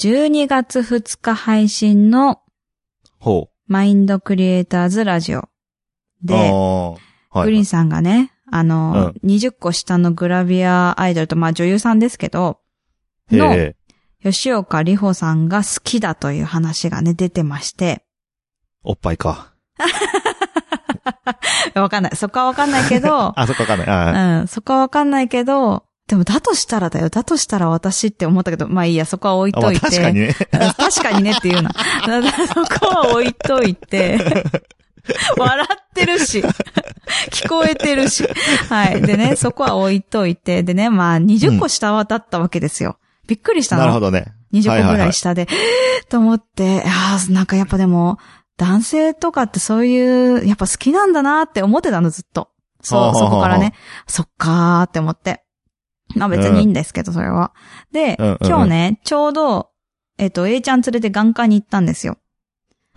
[0.00, 2.40] 12月2日配信の
[3.18, 5.48] ほマインドクリエイターズラジオう。
[6.22, 6.96] で、あー
[7.28, 7.44] はい。
[7.44, 12.60] グリーンさんがね、あの、20個下のグラビアアイドルと、まあ女優さんですけど、
[13.30, 13.76] の、へ
[14.22, 18.02] 吉岡里帆さんが好きだという話がね、出てまして、
[18.82, 19.52] おっぱいか。
[21.74, 22.16] わかんない。
[22.16, 23.88] そこはわかんないけど、 あ、そっかわかんない。
[23.88, 27.08] あうん、そこはわかんないけど、でもだとしたらだよ。
[27.08, 29.80] だとしたら私って思ったけど、まあいいや、そこは置いといて。
[29.80, 30.34] 確かにね。
[30.50, 31.70] 確かにねっていうな。
[32.48, 34.18] そこは置いといて、
[35.38, 36.42] 笑ってるし、
[37.30, 38.28] 聞こえてるし。
[38.68, 39.02] はい。
[39.02, 42.98] でね、そこは置いといて、でね、まあ20個下はだったわけですよ。
[43.28, 43.82] びっくりしたの。
[43.82, 44.32] なるほどね。
[44.52, 45.46] 20個ぐらい下で、
[46.08, 48.18] と思って、ああ、なんかやっぱでも、
[48.56, 52.48] 男性とかってそういう、やっぱ好きなんだなって思ってたの、ずっと。
[52.82, 53.74] そう、そこからね。
[54.08, 55.44] そっかーって思って。
[56.16, 57.52] まあ別にいいんですけど、それは。
[57.92, 59.70] で、うんうんうん今日ね、ちょうど、
[60.18, 62.18] えっと、A ちゃん連れて眼科に行ったんですよ。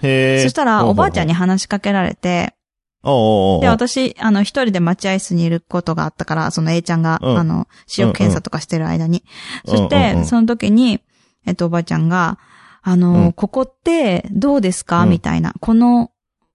[0.01, 0.43] へえ。
[0.43, 1.29] そしたら、おばあちゃんに。
[1.29, 2.55] に話しかけられて、
[3.03, 9.23] おうおうおうで、私、あの、一人で待合室にいることがあったから、その A ちゃんが、うんあの、視力検査とかしてる間に。
[9.65, 11.01] そしうんうんうて、んその時に、
[11.45, 12.39] えっと、おばあちゃんが、
[12.81, 15.53] あの、うんここってどうですか、うんみたいな。
[15.59, 16.11] この、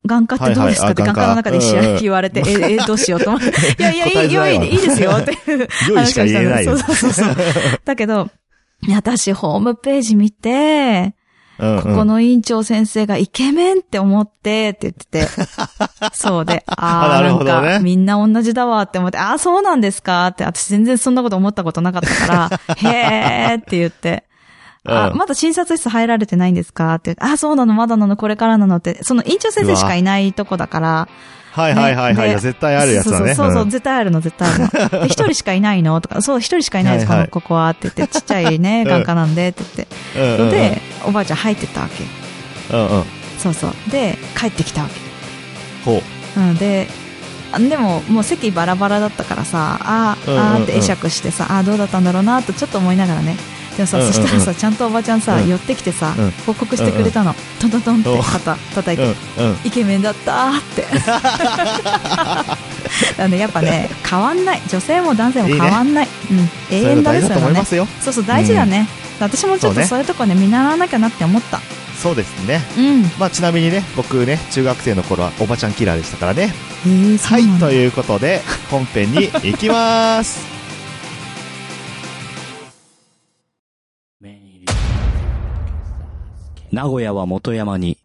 [0.07, 3.49] 眼科ってどうですか、って眼科の中で眼科うんうん言われて、え、え、どうしようと思って。
[3.79, 6.79] いやいや、いい、いやいい、ですよ、っていう良いしか言えないよ。
[6.79, 7.37] そうそうそう。
[7.85, 8.31] だけど、
[8.95, 11.15] 私、ホームページ見て、
[11.59, 15.27] ここの院長先生がイケメンって思って、って言ってて。
[16.15, 24.28] そうで、あああ、なんほどねか、みんな同じだわって思って、ああ、そうなんですかって、私全然そんなこと思ったことなかったから、 へーって言って。
[24.89, 26.95] あ、うんまだ診察室入られてないんですか？
[26.95, 31.09] ってあ、そうなの、まだなの、これからなのって、その院長先生しかいないとこだから、
[31.53, 32.41] はいはいはいはい。
[32.41, 33.35] 絶対あるやつだね。
[33.35, 35.01] そうそうそう、ん絶対あるの、絶対あるの。
[35.01, 39.65] で、一人しかいないのとか、 そう、一人しかいないです、はいはいこのここは、って言って、ちっちゃいね、うん眼科なんで、って
[40.15, 40.51] 言って。
[40.57, 42.77] で、おばあちゃん入ってったわけ。
[42.77, 43.05] うんうん。
[43.39, 43.73] そうそう。
[43.91, 44.95] で、帰ってきたわけ。
[45.85, 46.03] ほ
[46.37, 46.41] う。
[46.41, 46.87] うん、で、
[47.51, 53.37] あでも、もう席バラバラだったからさ、ああーって会釈してさ、あーどうだったんだろうなとちょっと思いながらね。
[53.79, 57.33] でもさ、そしたらさ、ちゃんとおばちゃんさ、うん寄ってきてさ、うん報告してくれたの。
[57.61, 59.15] トントントンってお肩叩いて。
[59.65, 60.85] イケメンだったーって。
[63.17, 64.63] なんでやっぱね、変わんない。
[64.69, 66.09] 女性も男性も変わんない。
[66.31, 66.51] うん。
[66.75, 67.65] 永遠だね、それもね。
[67.65, 68.89] そうそう、大事だね。
[69.21, 71.61] 私もちょっとそういうとこね、見習わなきゃなって思った。
[72.03, 72.61] そうですね。
[72.77, 73.03] うん。
[73.21, 76.53] まあちなみにね、僕ね、中学生の頃はおばちゃんキラーでしたからね。
[77.23, 80.58] はい、ということで、本編に行きます。
[86.79, 87.99] 名古屋は元山に、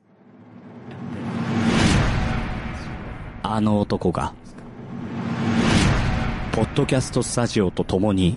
[3.44, 4.34] あの男が、
[6.52, 8.36] ポッドキャストスタジオと共に、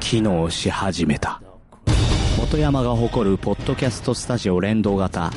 [0.00, 1.42] 機能し始めた。
[2.38, 5.30] 元山が誇るポッドキャストスタジオ連動型、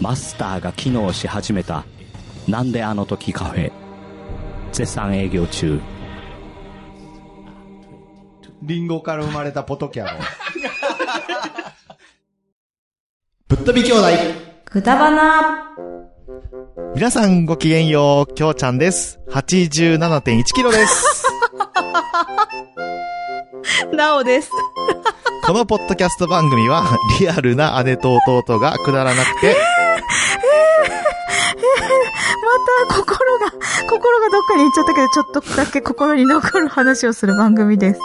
[0.00, 1.84] マスターが機能し始めた、
[2.48, 3.70] なんであの時カフェ、
[4.72, 5.78] 絶賛営業中。
[8.62, 10.12] リンゴから生まれたポトキャロ。
[13.52, 14.06] ぶっ飛び兄弟。
[14.64, 15.76] くだばな
[16.94, 19.20] 皆さんごきげんよう、きょうちゃんです。
[19.28, 21.22] 87.1キロです。
[23.92, 24.50] なおです。
[25.44, 29.54] このポッドキャスト番組は、リアルな姉と弟がくだらなくて、
[32.88, 33.50] また心が、
[33.86, 38.00] 心がどっかに行っちゃったけど、ちょっとだけ心に残る話をする番組です。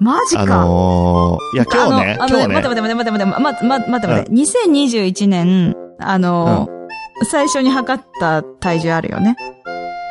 [0.00, 0.42] マジか。
[0.42, 6.68] あのー、いや今日ね、今日ね、待って待って待って待って待って、待って待って待って、2021年、あの、
[7.30, 9.36] 最初に測った体重あるよね。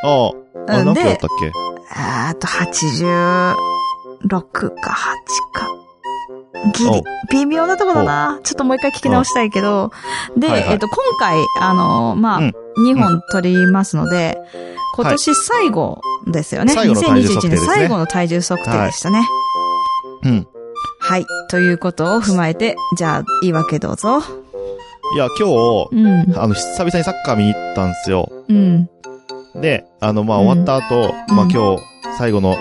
[0.04, 0.28] あ
[0.68, 1.52] あ、あ、何キロだったっけ？
[1.92, 3.56] あと86
[4.50, 5.68] か8か。
[6.76, 7.02] ギおリ、
[7.32, 8.40] 微妙なとこだな。
[8.44, 9.92] ちょっともう一回聞き直したいけど。
[10.38, 14.38] で、はいはいえっと、今回、あの、まあ、うん2本取りますので、
[14.96, 16.74] 今年最後ですよね。
[16.74, 19.28] 最後の体重測定ですね2021年最後の体重測定でしたね。
[20.24, 20.48] うん。
[21.00, 21.26] はい。
[21.50, 24.20] ということを踏まえて、じゃあ、言い訳どうぞ。
[25.16, 26.38] いや、今日、うん。
[26.38, 28.30] あの、久々にサッカー見に行ったんですよ。
[28.48, 28.90] うん。
[29.56, 31.82] で、あの、まあ、うん終わった後、うんまあ、今日、
[32.18, 32.56] 最後の、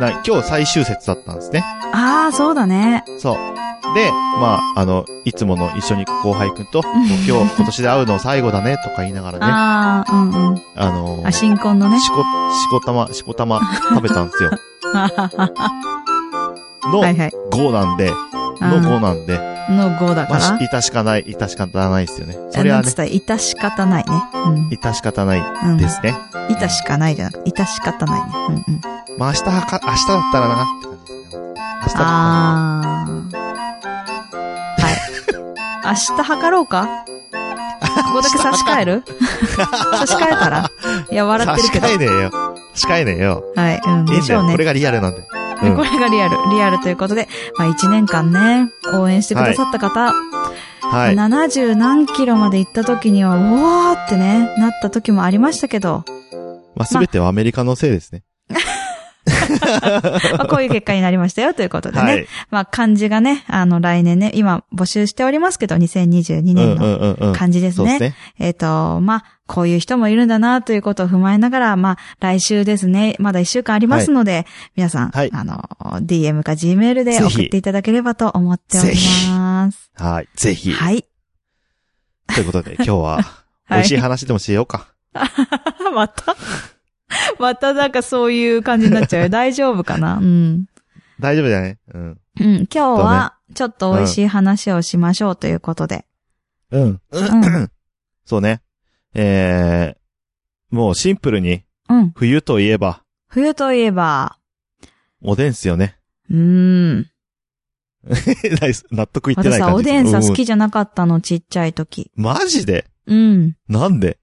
[0.00, 1.64] な、今日最終節だったんですね。
[1.92, 3.04] ああ、そうだね。
[3.18, 3.36] そう。
[3.94, 11.22] で、まあ、あの、いつもの一緒に後輩くんと、もう今日、今年で会うの最後だね、とか言いながらね、あああ、うんうん。
[11.22, 11.98] のあ、新婚のね。
[11.98, 14.50] しこ、しこたま、しこたま食べたんですよ。
[16.92, 17.32] のはいはい。
[17.50, 18.10] 5なんで、
[18.60, 19.38] の5なんで、
[19.70, 20.58] の5だかまあ、ら。
[20.58, 22.36] し致しかない、致し方ないですよね。
[22.50, 23.38] それはねなんつっ、た？
[23.38, 24.22] し方ないね。
[24.34, 24.68] うん。
[24.68, 25.76] 致し方ないうん。
[25.76, 26.14] ですね。
[26.48, 28.26] 致しかないじゃなくて、致し方ないね。
[28.48, 28.80] うんうん。
[29.18, 31.42] まあ、明日はか、明日だったらな、って感じですね。
[31.82, 33.04] 明日だったらな。
[33.04, 33.08] あ
[35.88, 36.88] 明日測ろうか？
[38.04, 39.02] ここだけ差し替える？
[39.98, 40.70] 差し替えたら？
[41.10, 41.86] いや、笑ってるけど。
[41.88, 42.30] 差し替えねえよ。
[42.74, 43.44] 差し替えねえよ。
[43.56, 44.20] はい、うん、いいんだよ。
[44.20, 44.58] でしょうねこ。
[44.58, 45.22] れがリアルなんで。
[45.62, 50.12] うんこれがリアル、リアルということで、まあ1年間ね、応援してくださった方、
[50.80, 51.14] はい。
[51.14, 56.04] 70何キロまで行った時には、うわーってね、なった時もありましたけど、
[56.74, 58.22] まあ、すべてはアメリカのせいですね。
[60.38, 62.02] まあ、こういう結果になりましたよということでね。
[62.02, 62.26] はい。
[62.50, 67.32] まあ漢字がね、あの来年ね、今募集しておりますけど、2022うん年の。
[67.34, 68.14] 漢字ですね。
[68.38, 74.46] えっ、と、まあ、こういう人もいるんだなということを踏まえながら、まあ、来週ですね、まだ一週間ありますので、
[74.76, 75.62] 皆さん、はいあの、
[76.02, 78.94] DM か Gmail で送っていただければと思っており
[79.28, 79.90] ます。
[79.96, 80.28] はい。
[80.36, 80.72] ぜひ。
[80.72, 81.06] はい。
[82.34, 83.22] ということで、今日は、
[83.68, 84.88] はい美味しい話でもしようか。
[85.94, 86.36] また
[87.38, 89.28] またなんかそういう感じになっちゃうよ。
[89.30, 90.18] 大丈夫かな？
[90.18, 90.66] うん。
[91.20, 91.78] 大丈夫だね。
[91.92, 92.20] うん。
[92.40, 92.56] うん。
[92.56, 96.04] 今日は、ちょっと美味しい話をしましょうということで。
[96.70, 97.00] うん。
[97.10, 97.22] う
[97.60, 97.70] ん。
[98.24, 98.60] そうね。
[99.14, 102.10] えー、もうシンプルに、うん。
[102.14, 104.38] 冬といえば、冬といえば、
[105.22, 105.98] おでんっすよね。
[106.30, 106.36] うー
[107.00, 107.06] ん。
[108.92, 109.80] 納得いってない私さ、感じ。
[109.80, 112.10] おでんさ、う好きじゃなかったの、ちっちゃい時。
[112.14, 112.86] マジで？
[113.06, 113.56] うん。
[113.68, 114.18] なんで？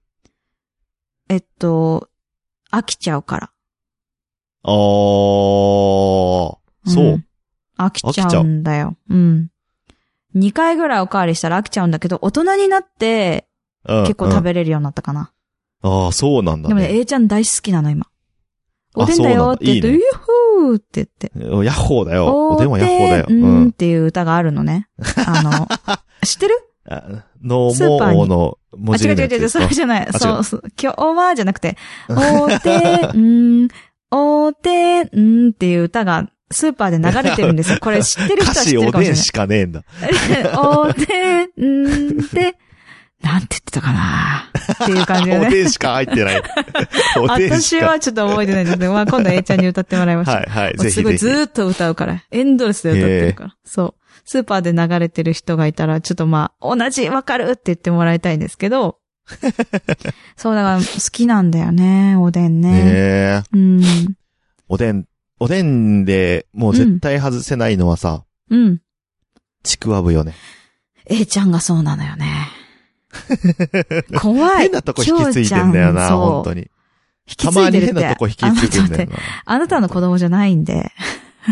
[1.28, 2.08] えっと、
[2.78, 3.50] 飽きちゃうから。
[4.62, 6.56] あー、そ
[6.96, 6.96] う。
[7.16, 7.24] ん
[7.78, 8.96] 飽きちゃうんだよ。
[9.08, 9.48] うん。
[10.34, 13.46] 2回ぐらいおかわりしたら飽きちゃうんだけど、大人になって
[13.88, 15.32] うん結構食うんべれるようになったかな。
[15.82, 16.98] ああ、そうなんだでもね、ね。
[16.98, 18.06] A ちゃん大好きなの、今。
[18.06, 21.30] あおでんだよって言って、いいねユッホーって言って。
[21.66, 22.48] ヤッホーだよ。
[22.50, 23.26] おでんはヤッホーだよ。
[23.28, 23.72] ううんっん。
[23.72, 24.88] ていう歌があるのね。
[25.26, 25.68] あの、
[26.26, 26.54] 知ってる？
[26.88, 30.08] あの、スーパーのあ、文字違う違う違う、それじゃない。
[30.08, 30.62] あそうそう。
[30.80, 31.76] 今日はじゃなくて、
[32.08, 33.68] おでん、
[34.10, 37.78] おでんっていう歌がスーパーで流れてるんですよ。
[37.80, 39.16] これ知ってる人歌は知ってるかもしれない。
[39.16, 39.82] しかねえんだ。
[40.60, 42.56] おでんって、
[43.22, 44.50] なんて言ってたかな
[44.84, 45.46] っていう感じでね。
[45.48, 46.42] おでんしか入ってない。
[47.16, 50.36] 私はちょっと覚えてないんですけど、まあ今度 A ちゃんに歌ってもらいました。
[50.36, 50.90] はいはい。
[50.90, 51.18] すごい。
[51.18, 52.22] ずーっと歌うから。
[52.30, 53.56] エンドレスで歌ってるから。
[53.64, 54.05] そう。
[54.26, 58.98] スーパーで流れてる人がいたら、ちょっとまあ、同じ、わかるって言ってもらいたいんですけど。
[60.36, 62.70] そう、だから好きなんだよね、おでんね。
[62.72, 63.42] ねえ。
[63.52, 63.82] うん。
[64.68, 65.06] おでん、
[65.38, 68.80] おでんでもう絶対外せないのはさ、うん。
[69.62, 70.34] ちくわぶよね。
[71.06, 72.48] A ちゃんがそうなのよね。
[74.20, 74.62] 怖い。
[74.62, 76.62] 変なとこ引き継いでんだよな、本当に。
[76.62, 76.68] 引
[77.26, 77.92] きたま継いでるって。
[77.94, 79.16] に変なとこ引き継いでんだよな。
[79.44, 80.90] あなたの子供じゃないんで。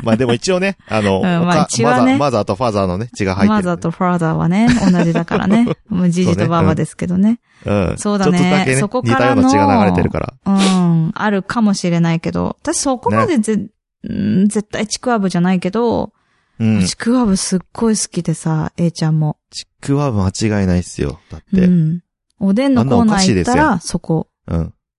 [0.02, 3.54] まあでも一応ね、あの、んまあおか血はねマザー、マザーとファザーのね、血が入ってる。
[3.54, 5.66] マザーとファーザーはね、同じだからね。
[5.88, 7.40] もうジジとババですけどね。
[7.64, 7.94] うん。
[7.98, 10.34] そうだねちょっとだけね、そこ似からのたような血が流れてるから。
[10.46, 11.12] うん。
[11.14, 16.12] あるかもしれないけど、私そこまでぜ、うん絶対ちくわぶじゃないけど、
[16.60, 16.84] うん。
[16.84, 19.38] ちくわぶすっごい好きでさ、A ちゃんも。
[19.50, 21.18] ちくわぶ間違いないっすよ。
[21.30, 21.62] だって。
[21.62, 21.72] うん。
[21.72, 22.00] うん。
[22.40, 24.28] おでんのコーナー行ったあんなお菓子ですら、そこ、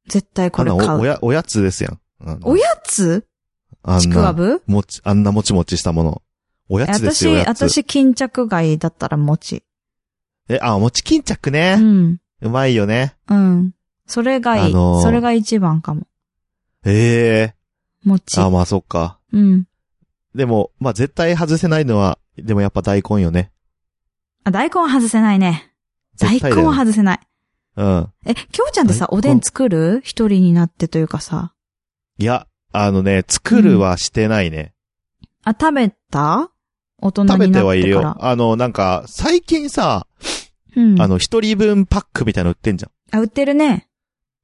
[0.08, 0.92] 絶対これ買う。
[0.98, 2.00] おおや、おやつですやん。
[2.26, 3.26] あのおやつ？
[3.88, 4.64] あんなちくわぶ？
[4.66, 6.22] もち、あんなもちもちしたもの。
[6.68, 7.62] おやつですよ、お私、やつ。
[7.70, 9.64] 私、巾着貝だったら餅。
[10.50, 11.76] え、あ、もち巾着うね。
[11.76, 12.18] ん。
[12.42, 13.16] うまいよね。
[13.30, 13.74] うん。
[14.08, 14.74] それがいい。
[14.74, 16.08] あのーそれが一番かも。
[16.84, 17.56] ええ
[18.04, 18.40] 餅。
[18.40, 19.20] あ、まあそっか。
[19.32, 19.68] うん。
[20.34, 23.52] でも、まあ絶対外せないのは、でもやっぱ大根よね。
[24.44, 25.72] あ、大根は外せないね。
[26.20, 27.20] 大根絶対だよは外せない。
[27.78, 28.10] うん。
[28.26, 30.02] え、きょうちゃんってさ、大根おでん作る？
[30.04, 31.54] 一人になってというかさ。
[32.18, 32.48] いや、
[32.84, 34.74] あのね、作るはしてないね。
[35.44, 36.52] あ、食べた？
[37.00, 37.62] 大人にな食べってから。
[37.62, 38.18] てはいるよ。
[38.20, 40.08] あの、なんか、最近さ、
[40.76, 41.02] うん。
[41.02, 43.18] あの、一人分パックみたいなの売ってんじゃん。
[43.18, 43.88] あ、売ってるね。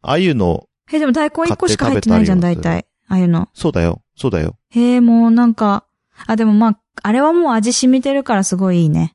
[0.02, 2.86] ああいうの、え、でも大根一個しか入ってないじゃん、大体。
[3.08, 3.50] ああいうの。
[3.54, 4.02] そうだよ。
[4.16, 4.56] そうだよ。
[4.70, 5.86] へえ、もうなんか、
[6.28, 9.14] あ、でもまあ、あれはもう味染みてるからすごいいいね。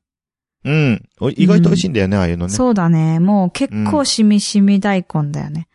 [0.64, 1.02] うん。
[1.20, 2.50] お意外と美味しいんだよね、ああいうのね。
[2.50, 3.20] そうそうだね。
[3.20, 5.68] もう結構しみしみ大根だよね。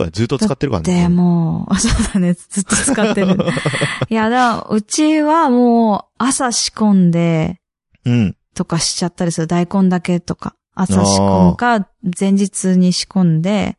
[0.00, 0.10] だよ。
[0.12, 1.08] ずっと使ってるからで、ね。
[1.08, 2.32] もう、あ、 そうだね。
[2.32, 3.36] ずっと使ってる。
[4.08, 7.60] いや、だうちはもう朝仕込んで、
[8.04, 8.36] うん。
[8.54, 9.46] とかしちゃったりする。
[9.46, 10.54] 大根だけとか。
[10.74, 13.76] 朝仕込むか、前日に仕込んで、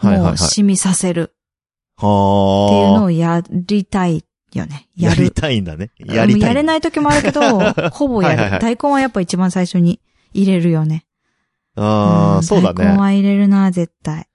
[0.00, 0.32] も。
[0.32, 1.34] う染みさせる
[1.96, 3.02] はっていうのあ。
[3.04, 4.24] をやりたい
[4.54, 4.88] よね。
[4.96, 5.90] やりたいんだね。
[5.98, 6.48] やりたい。
[6.48, 7.40] やれない時もあるけど、
[7.92, 8.36] ほぼやる。
[8.36, 10.00] はいはいはい大根はやっぱ一番最初に
[10.32, 11.04] 入れるよね。
[11.76, 12.98] ああ、んそうだ大根ね。
[12.98, 14.29] は入れるな、絶対。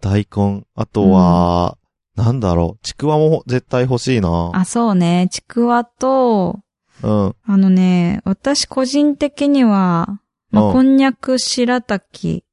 [0.00, 0.64] 大根。
[0.74, 1.76] あとは、
[2.16, 2.84] なんだろう。
[2.84, 4.50] ちくわも絶対欲しいな。
[4.54, 5.28] あ、そうね。
[5.30, 6.60] ちくわと、
[7.02, 7.34] うん。
[7.44, 12.44] あのね、私個人的には、まあ、うんこんにゃく白滝。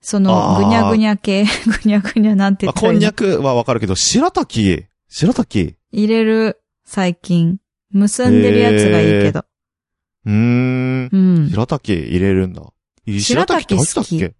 [0.00, 1.44] その、ぐにゃぐにゃ系、
[1.82, 3.12] ぐにゃぐにゃなんて言まあ、ったらいいの？
[3.12, 4.86] こんにゃくはわかるけど、白滝？
[5.08, 5.76] 白滝？
[5.92, 7.58] 入れる、最近。
[7.90, 9.40] 結んでるやつがいいけど。
[9.40, 9.44] う
[10.26, 11.08] うーん。
[11.12, 11.48] うん。
[11.50, 12.62] 白滝入れるんだ。
[13.06, 14.34] 白白滝って滝入ってたっけ？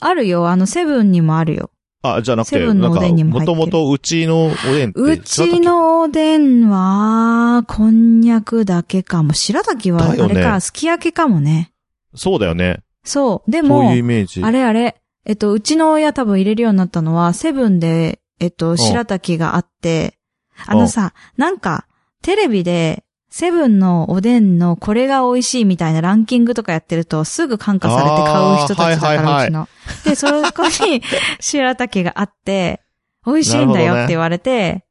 [0.00, 1.70] あるよ、あの、セブンにもあるよ。
[2.02, 5.00] あ、じゃなくて、セブンのおでんにも入ってるもともとうちのおでんって。
[5.00, 9.34] うちのおでんは、こんにゃくだけかも。
[9.34, 11.72] 白滝は、あだよねれか、すき焼きかもね。
[12.14, 12.82] そうだよね。
[13.04, 13.50] そう。
[13.50, 14.42] でそうもいうイ、メージ。
[14.42, 20.16] あれあれ、えっと、うちの親多分入れるようになったのは、セブンで、えっと、白滝があって、
[20.66, 21.86] あのさ、なんか、
[22.22, 29.68] テレビで、セブンのおでんのこれが美味しいみたいなランキングとかやってると、すぐ感化されて買う人たちだかあーはいはいら、はいうちの。
[30.04, 31.02] で、そこに
[31.38, 32.82] 白滝があって、
[33.24, 34.84] 美味しいんだよって言われて、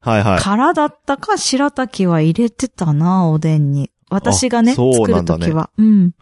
[0.00, 0.40] はいはい。
[0.40, 3.90] 空だったか白滝は入れてたな、おでんに。
[4.08, 5.70] 私がね、あそう作るときは。
[5.76, 6.12] うん。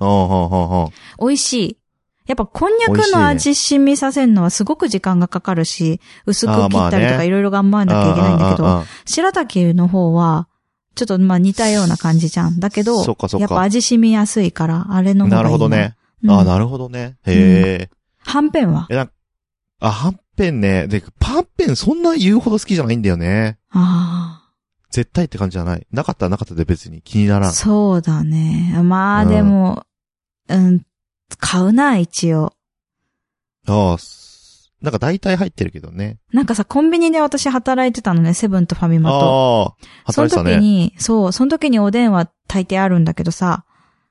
[1.21, 1.79] 美味しい。
[2.27, 10.48] やっぱこんにゃくの味染みさせるのはすごく時間がかかるし、薄く切ったりとかいろいろ頑張らなきゃいけないんだけど、白滝の方は、
[10.99, 12.59] ちょっとまあ似たような感じじゃん。
[12.59, 15.43] だけど、そっかそっかやっぱ味染みやすいから、あれの方がいいな。
[15.43, 15.97] なるほどね。
[16.25, 16.31] うん。
[16.33, 17.17] あなるほどね。
[17.25, 17.91] へえ。
[18.21, 18.87] はんぺんは？
[18.91, 19.11] え、なん
[19.81, 20.89] あ、はんぺんね。
[20.89, 23.59] で、パンペンそんな言うほど好きじゃないんだよね。
[23.71, 24.51] あ
[24.91, 25.87] 絶対って感じじゃない。
[25.93, 27.53] なかったらなかったで別に気にならあ、ん。
[27.53, 28.75] そうだね。
[28.83, 29.85] まあうんでも、
[30.49, 30.83] うん、
[31.39, 32.53] 買うな、一応。
[33.67, 34.28] ああ、す
[34.83, 36.19] なんか大体入ってるけどね。
[36.33, 39.77] なんかさ、コンビニで私働いてたのね、セブンとファミマと。
[39.81, 40.55] ああ、その働いてたね。
[40.57, 43.65] 時に、そう、その時におでんは大抵あるんだけどさ、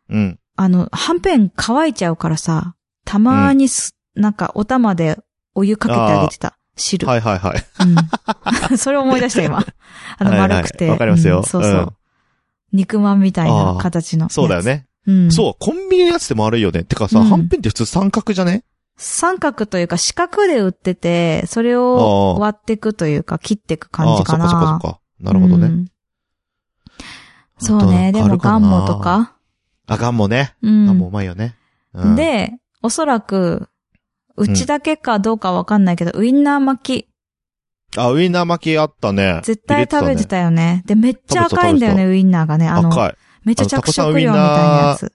[0.09, 0.39] うん。
[0.55, 5.17] あの、はんぺん乾いちゃうからさ、たまにす、なんかお玉で
[5.55, 6.57] お湯かけてあげてた。
[6.75, 7.07] 汁。
[7.07, 7.65] はいはいはい。
[8.69, 8.77] うん。
[8.77, 9.59] それを思い出した今。
[10.17, 10.89] あのはいはい丸くて。
[10.89, 11.71] わかりますようんそうそう。
[11.71, 11.89] うん
[12.73, 14.29] 肉まんみたいな形の。
[14.29, 14.61] そうだよ。
[14.61, 14.87] ね。
[15.07, 15.31] うん。
[15.31, 16.83] そう、コンビニのやつでもあるよね。
[16.83, 18.63] てかさ、うんはんぺんって普通三角じゃね？
[18.97, 24.45] 三角というか四角で売ってて、それを割っていくというか切っていく感ああ、そっじかな。
[24.45, 24.99] かそっかそっか。
[25.19, 25.67] なるほどね。
[25.67, 25.85] うん
[27.59, 28.11] そうね。
[28.11, 28.99] でもガンモと。
[28.99, 29.35] か。
[29.87, 30.55] あ、ガンモね。
[30.61, 30.85] うん。
[30.85, 31.55] ガンモうまいよね。
[31.93, 33.69] うん、で、おそらく、
[34.35, 37.09] うちだけかどうかわかんないけど、ウインナー巻き、
[37.95, 39.41] あ、ウインナー巻きあったね。
[39.43, 40.83] 絶対食べて入たよね。
[40.85, 42.67] で、めっちゃ赤いんだよね、ウインナーがね。
[42.67, 42.89] あの。
[42.89, 45.11] 赤めっちゃ着色料みたいなやつ。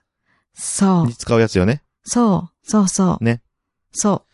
[0.55, 1.07] そい。
[1.07, 1.83] に使うやつよね。
[2.05, 2.09] う。
[2.09, 2.69] そう。
[2.69, 3.23] そうそう。
[3.23, 3.42] ね。
[3.93, 4.25] そ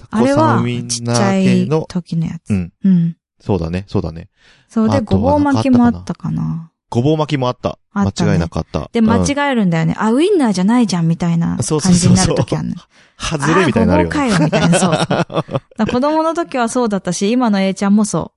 [0.00, 0.04] う。
[0.10, 2.50] あれはんウイ、ンちっナちゃい時のやつ。
[2.50, 2.72] うん。
[2.84, 3.16] うん。
[3.40, 4.28] そうだね、そうだね。
[4.68, 6.72] そうで、ごぼう巻きもあったかな。
[6.90, 7.78] ごぼう巻きもあった。
[7.92, 8.90] あったね間違いなかった。
[8.92, 9.94] で、うん間違えるんだよね。
[9.98, 12.74] あ、ウインナーじゃないじゃん、みたいなそう感じになる時あるの。
[13.18, 14.20] 外れみたいになるよね。
[14.20, 14.78] あー、ごぼうかよ、みたいな。
[14.78, 18.32] そう 子供の時はそうだったし、今の A ちゃんもそ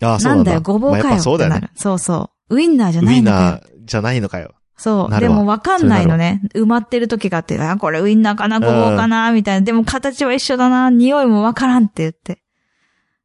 [0.00, 0.04] う。
[0.04, 0.52] ああ、そうなんんだ。
[0.52, 1.20] なだよ、ごぼうまあかよってなる。
[1.20, 1.70] やっぱそうだよね。
[1.76, 2.54] そうそう。
[2.56, 3.56] ウインナーじゃウインないのかよナ。
[3.58, 4.54] ーじゃないのかよ。
[4.80, 5.20] そう。
[5.20, 6.40] でもわかんないのね。
[6.54, 9.64] 埋まってる時があって、あ、これウインナーかな、ごぼうかな、みたいな。
[9.64, 12.42] でも形は一緒だな、匂いもわからんって言って。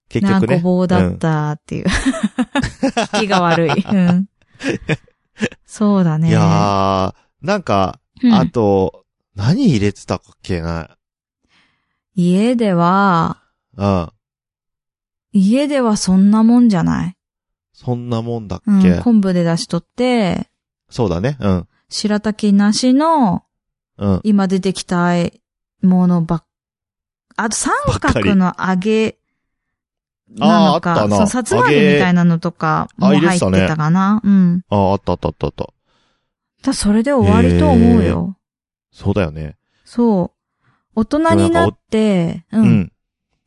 [0.10, 0.56] 結局ね。
[0.58, 1.86] ごぼうだったっていう。
[3.18, 3.86] 気が悪い。
[3.90, 4.28] うん。
[5.66, 6.28] そうだね。
[6.28, 10.98] うんいやー、なんか、うんあと、何入れてたっけな。
[12.16, 13.44] 家では、
[13.78, 14.10] うん。
[15.32, 17.18] 家ではそんなもんじゃない
[17.72, 19.00] そんなもんだっうんけ。
[19.00, 20.50] 昆布で出しとって、
[20.90, 21.38] そうだね。
[21.40, 21.68] うん。
[21.90, 23.44] 白滝なしの、
[23.98, 24.22] うん。
[24.24, 25.14] 今出てきた
[25.82, 26.46] ものばっ、
[27.38, 29.18] あと三角の揚げ
[30.30, 34.22] なのか、あーあったなそう、さつま揚げみたいなのとかもあ入ってたかな。
[34.24, 34.62] うん。
[34.70, 35.70] ああ、あったあったあったあった。
[36.64, 38.38] だそれで終わりと思うよ。
[38.92, 39.58] そうだよね。
[39.84, 40.70] そう。
[40.96, 42.92] 大人になって、う、うんん。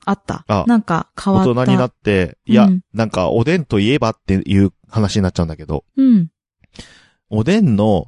[0.05, 0.45] あった。
[0.47, 1.51] あなんか変わった。
[1.51, 6.29] 大人になって、いや、うんなんか、おでんといえばっていう話になっちゃうんだけど、うん。
[7.31, 8.07] おでんの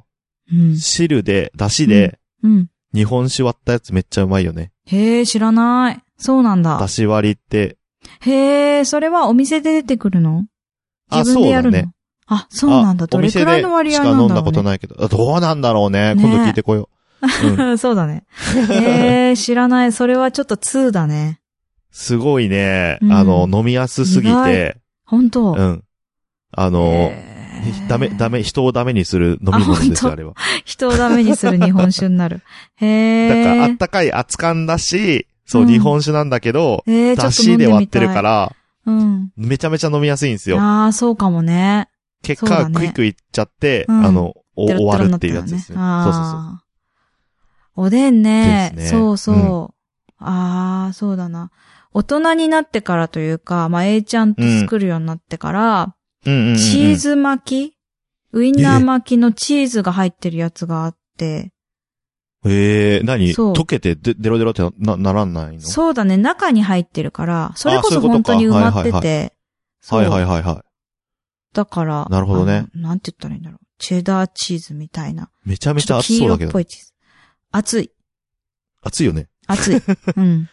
[0.51, 0.75] うん。
[0.77, 2.69] 汁で、出汁で、うん。
[2.93, 4.71] 日本酒割ったやつめっちゃうまいよね。
[4.85, 6.03] へえ、知らない。
[6.17, 6.87] そうなんだ出。
[6.87, 7.77] 汁割りって、
[8.21, 10.45] へえ、それはお店で出てくるの？
[11.09, 11.77] あ、自分でやるの？
[11.77, 11.93] そうだね。
[12.27, 13.03] あ、そうなんだ。
[13.05, 16.15] あどれくらいの割合なんだろう、ね、しか飲んだことないけど、あどうなんだろうね。
[16.15, 16.89] ね今度聞いてこよ
[17.21, 17.47] う。
[17.47, 17.77] うん。
[17.79, 18.25] そうだね。
[18.69, 19.91] へえ、知らない。
[19.91, 21.39] それはちょっと2だね。
[21.91, 25.83] すごいね、うんあの、飲みやすすぎ意て、本当うん。
[26.51, 27.11] あの、
[27.87, 30.33] ダメ、ダメ、人をダメにする飲み物ですよ、ああれは。
[30.65, 32.41] 人をダメにする日本酒になる。
[32.75, 32.87] へ
[33.25, 33.43] え。
[33.43, 37.31] だから、あったかい熱燗だし、そう、うん日本酒なんだけど、えー、だ。
[37.31, 39.31] しで割ってるから、うん。
[39.35, 40.59] めちゃめちゃ飲みやすいんですよ。
[40.59, 41.89] ああ、そうかもね。
[42.23, 45.77] 結果、クイックいっちゃって、うんあの、終わるっていうやつですね。
[45.79, 46.33] あそうそうそう。
[46.35, 46.63] あ
[47.75, 50.13] おでんねそうそう。
[50.19, 51.51] ああ、そうだな。
[51.93, 56.57] 大人になってからというか、まあ、A ちゃんと作るようになってから、うんうんうんうん。
[56.57, 57.77] チーズ巻き？
[58.33, 61.51] ウインナー巻きのチーズが入ってるやつがあって、
[62.45, 65.61] ええー、何溶けてでデロデロってな、ならないの？
[65.61, 69.33] そうだね、中に入ってるから、それこそ本当に埋まってて、
[69.89, 70.67] はいはいはいはい。
[71.53, 72.67] だから、なるほどね。
[72.73, 73.59] なんて言ったらいいんだろう。
[73.77, 75.29] チェダーチーズみたいな。
[75.43, 76.49] めちゃめちゃ熱そうだけど。
[76.49, 76.93] っぽいチーズ。
[77.51, 77.91] 熱い。
[78.81, 79.27] 熱いよね。
[79.47, 79.75] 熱い。
[80.15, 80.49] うん。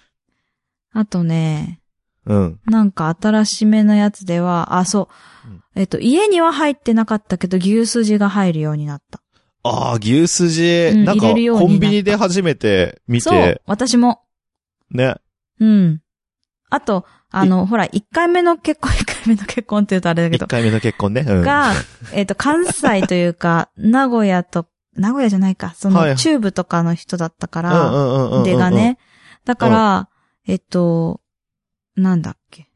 [0.93, 1.81] あとね、
[2.29, 2.61] うん。
[2.67, 5.09] なんか新しめのやつでは、あ、そ
[5.45, 5.63] ううん。
[5.75, 9.21] えっと、家には入ってなかったけど、牛すじが入るようになった。
[9.63, 14.21] ああ、牛すじ、うんなんか、コンビニで初めて見そうて、、私も。
[14.91, 15.17] ね。
[15.61, 16.01] うん。
[16.71, 21.25] あと、あの、ほら、1回目の結婚、 1回目の結婚って言うとあれだけど、一回目の結婚ね。
[21.27, 21.43] うん。
[21.43, 21.73] が、
[22.13, 28.43] えっと、関西というか、 名古屋と、名古屋じゃないか、そはいの、チューブとかの人だったから。
[28.45, 28.99] 出がね。
[29.45, 30.09] だから、
[30.47, 31.21] えっと、
[31.99, 32.69] なんだっけ？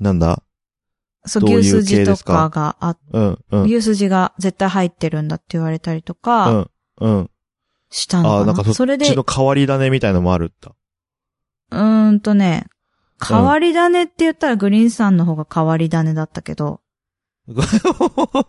[0.00, 0.42] なんだ？
[1.26, 2.50] そう、どういう牛すじと系ですか？
[2.50, 3.62] かがあ、うん、うん。
[3.64, 7.30] 牛すじが絶対入ってるんだって言われたりとうか、ん、うん。
[7.90, 8.36] したのかな？
[8.38, 10.72] ああ、なんかそそれで、っちの変わり種みたいのもあるんだ。
[11.72, 12.66] うーんとね、
[13.26, 16.80] 変わり種って言ったらグリーンさんの方が変わり種だったけど、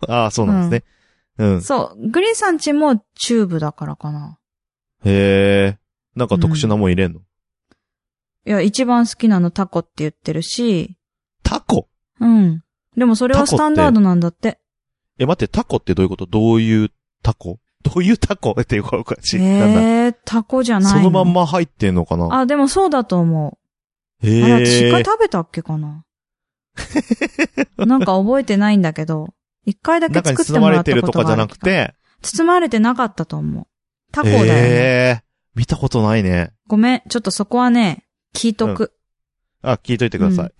[0.08, 0.84] ああ、そうなんです
[1.38, 1.46] ね。
[1.46, 1.62] うん。
[1.62, 4.38] そう、グリーンさんちもチューブだからかな。
[5.04, 5.78] へえ。
[6.14, 7.20] なんか特殊なもん入れんの、
[8.44, 10.96] いや、一番好きなのタコって言ってるし、
[11.42, 11.88] タコ？
[12.20, 12.62] うん。
[12.96, 14.58] でもそれはスタンダードなんだって。
[15.18, 16.90] え、待って、タコってどういうことどういう
[17.22, 17.58] タコ？
[17.82, 18.54] どういうタコ？
[18.60, 19.82] っていうか、しなんだ？
[19.82, 22.40] えー、タコじゃないそののまんま入ってんのかな？
[22.40, 23.58] あ、でもそうだと思
[24.22, 24.44] へう。
[24.44, 25.04] あら、私一回え。
[25.04, 26.04] 食べたっけかな？
[27.78, 29.34] なんか覚えてないんだけど、
[29.66, 31.42] 一回だけ中に作って包まれもらったこてるとかじゃとがある。
[31.42, 33.66] なくて、包まれてなかったと思う。
[34.10, 34.50] タコだよね。
[34.52, 34.54] へ
[35.20, 35.22] え。
[35.54, 36.52] 見たことないね。
[36.66, 38.92] ごめん、ちょっとそこはね、聞いとく。
[39.62, 40.52] あ、聞いといてください。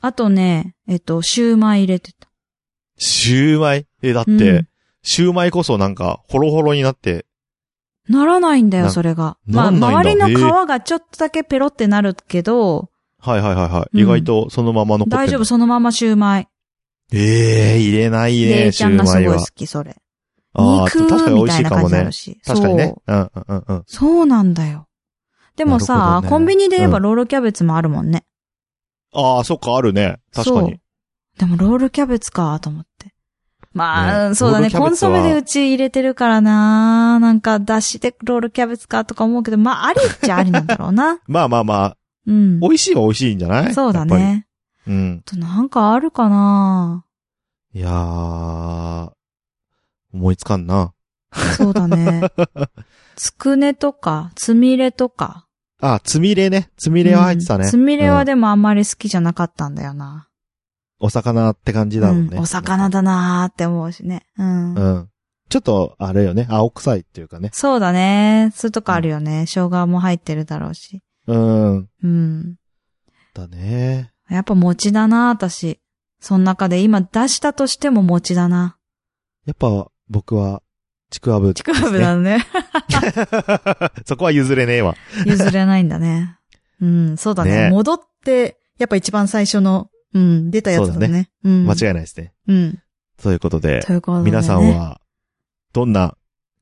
[0.00, 2.28] あとね、えっと、シューマイ入れてた。
[2.96, 3.86] シューマイ？
[4.02, 4.68] え、だって、うん
[5.00, 7.24] シューマイこそなんか、ホロホロになって、
[8.08, 9.38] ならないんだよ、なそれが。
[9.46, 13.90] まあ、周りの皮がちょっとだけペロってなるけど、はいはいはいはい。
[13.94, 15.16] うん意外とそのまま残ってる。
[15.16, 16.48] 大丈夫、そのままシューマイ。
[17.12, 19.36] ええ入れないレね、イちゃんがすシューマイは。
[19.36, 19.96] ごい好き、それ。
[20.54, 22.10] ああ、肉確かに美味しいかもね。
[22.44, 23.84] 確かにねうんうんうん。
[23.86, 24.87] そうなんだよ。
[25.58, 28.24] でもさ、ねコンビニで言えばうんロールキャベツもあるもんね。
[29.12, 30.18] ああ、そっか、あるね。
[30.32, 30.80] 確かそうに。
[31.38, 33.14] でもロールキャベツかと思って。
[33.72, 34.70] まあ、ねそうだね。
[34.70, 37.18] コンソメでうち入れてるからな。
[37.20, 41.20] なんか、出汁でロールキャベツかとか思うけど、まあ、ありっちゃありなんだろうな。
[41.28, 42.60] まあまあまあ、うん。
[42.60, 43.74] 美味しいは美味しいんじゃない？
[43.74, 44.04] そうだ。
[44.04, 44.46] ね。
[44.86, 45.22] りうん。
[45.26, 47.04] あとなんかあるかな
[47.72, 49.10] いやー、
[50.12, 50.92] 思いつかんな。
[51.56, 52.22] そうだね。
[53.16, 55.46] つくねとか、つみれとか。
[55.80, 56.70] あ、つみれね。
[56.76, 57.64] つみれは入ってたね。
[57.64, 60.28] うんつみれはうんでもあんまり好きじゃなかったんだよな。
[61.00, 62.30] お魚って感じだもんね。
[62.32, 64.26] うんお魚だなーって思うしね。
[64.36, 64.74] うん。
[64.74, 65.08] うん。
[65.48, 66.46] ちょっと、あれよね。
[66.50, 67.50] 青臭いっていうかね。
[67.52, 68.52] そうだね。
[68.54, 69.46] そういうとこあるよね。
[69.46, 71.00] 生姜も入ってるだろうし。
[71.26, 71.88] うん。
[72.02, 72.56] うん。
[73.34, 74.12] だね。
[74.28, 75.80] やっぱ餅だな、私。
[76.20, 78.76] その中で今出したとしても餅だな。
[79.46, 80.62] やっぱ、僕は、
[81.10, 82.46] ちくわぶ、ちくわぶだね。
[84.04, 84.94] そこは譲れねえわ。
[85.24, 86.36] 譲れないんだね。
[86.80, 87.64] うん、そうだね。
[87.64, 91.30] ね戻って、やっぱ一番最初の、うん、出たやつだそうだね。
[91.44, 91.66] うん。
[91.66, 92.32] 間違いないですね。
[92.46, 92.78] うん。
[93.22, 94.30] ということで、ということで、ね。
[94.30, 95.00] 皆さんは、
[95.72, 96.14] どんな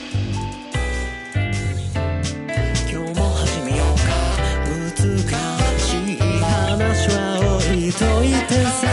[8.00, 8.88] といてさ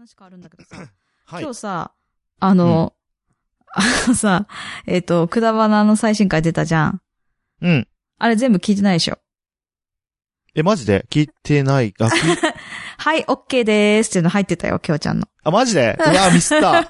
[0.00, 0.76] 話変わるんだけどさ。
[1.26, 1.54] はい今日。
[1.58, 1.92] さ、
[2.40, 2.94] あの、
[3.72, 4.46] あの さ、
[4.86, 7.02] えっ、と、くだばなの最新回出たじゃん。
[7.60, 7.88] うん。
[8.18, 9.18] あれ全部聞いてないでしょ？
[10.54, 11.06] え、マジで？
[11.10, 11.94] 聞いてない。
[12.00, 12.36] あ、聞い
[12.98, 15.28] はい、OK でーすっていうの入ってたよ、きょうちゃんの。
[15.44, 15.96] あ、マジで？
[16.00, 16.88] うわ、ミスった。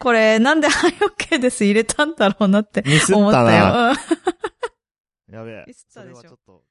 [0.00, 3.56] これ、なんではい OK です入れたんだろうなってミスった思ったな。
[3.56, 3.92] よ。
[3.92, 5.64] うんやべえ。
[5.68, 6.69] ミスったでしょそれはちょっと。